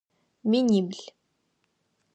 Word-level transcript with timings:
Минибл. 0.49 0.99